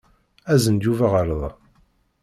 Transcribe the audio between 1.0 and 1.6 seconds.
ɣer da.